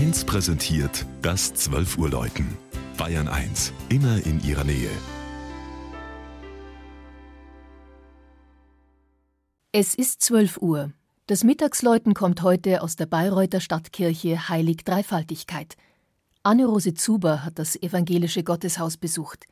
[0.00, 2.56] 1 präsentiert das 12 Uhr Läuten.
[2.96, 4.88] Bayern 1, immer in ihrer Nähe.
[9.72, 10.90] Es ist 12 Uhr.
[11.26, 15.76] Das Mittagsläuten kommt heute aus der Bayreuther Stadtkirche Heilig Dreifaltigkeit.
[16.44, 19.44] Anne-Rose Zuber hat das evangelische Gotteshaus besucht.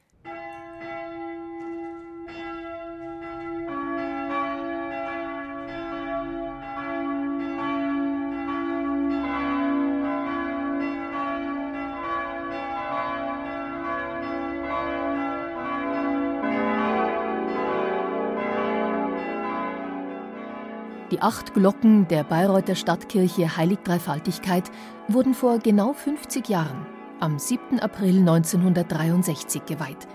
[21.11, 24.71] Die acht Glocken der Bayreuther Stadtkirche Heilig Dreifaltigkeit
[25.09, 26.87] wurden vor genau 50 Jahren,
[27.19, 27.81] am 7.
[27.81, 30.07] April 1963, geweiht.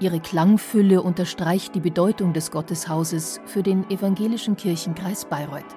[0.00, 5.76] Ihre Klangfülle unterstreicht die Bedeutung des Gotteshauses für den evangelischen Kirchenkreis Bayreuth.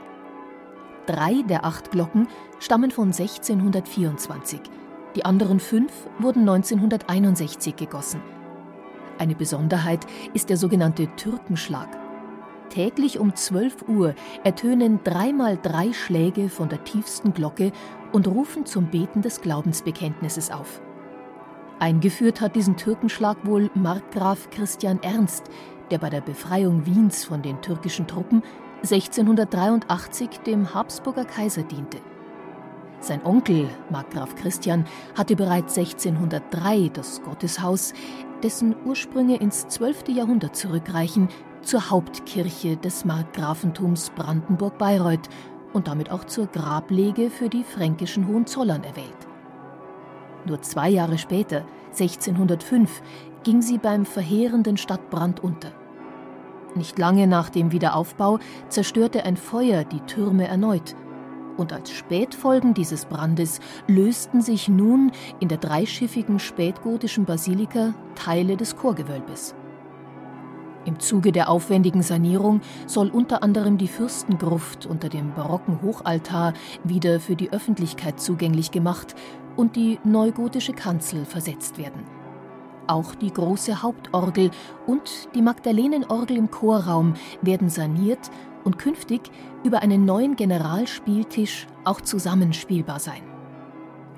[1.06, 2.28] Drei der acht Glocken
[2.60, 4.62] stammen von 1624,
[5.18, 8.22] die anderen fünf wurden 1961 gegossen.
[9.18, 12.09] Eine Besonderheit ist der sogenannte Türkenschlag.
[12.70, 17.72] Täglich um 12 Uhr ertönen dreimal drei Schläge von der tiefsten Glocke
[18.12, 20.82] und rufen zum Beten des Glaubensbekenntnisses auf.
[21.80, 25.46] Eingeführt hat diesen Türkenschlag wohl Markgraf Christian Ernst,
[25.92, 28.44] der bei der Befreiung Wiens von den türkischen Truppen
[28.84, 31.98] 1683 dem Habsburger Kaiser diente.
[33.02, 34.86] Sein Onkel, Markgraf Christian,
[35.18, 37.94] hatte bereits 1603 das Gotteshaus,
[38.44, 40.10] dessen Ursprünge ins 12.
[40.10, 41.30] Jahrhundert zurückreichen,
[41.62, 45.30] zur Hauptkirche des Markgrafentums Brandenburg-Bayreuth
[45.74, 49.28] und damit auch zur Grablege für die fränkischen Hohenzollern erwählt.
[50.46, 53.02] Nur zwei Jahre später, 1605,
[53.44, 55.72] ging sie beim verheerenden Stadtbrand unter.
[56.76, 60.96] Nicht lange nach dem Wiederaufbau zerstörte ein Feuer die Türme erneut.
[61.60, 68.78] Und als Spätfolgen dieses Brandes lösten sich nun in der dreischiffigen spätgotischen Basilika Teile des
[68.78, 69.56] Chorgewölbes.
[70.86, 76.54] Im Zuge der aufwendigen Sanierung soll unter anderem die Fürstengruft unter dem barocken Hochaltar
[76.86, 79.14] wieder für die Öffentlichkeit zugänglich gemacht
[79.58, 82.06] und die neugotische Kanzel versetzt werden.
[82.88, 84.50] Auch die große Hauptorgel
[84.88, 88.32] und die Magdalenenorgel im Chorraum werden saniert
[88.70, 89.32] und künftig
[89.64, 93.24] über einen neuen Generalspieltisch auch zusammenspielbar sein.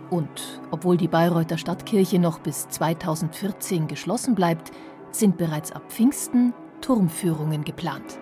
[0.10, 4.72] Und obwohl die Bayreuther Stadtkirche noch bis 2014 geschlossen bleibt,
[5.12, 8.20] sind bereits ab Pfingsten Turmführungen geplant.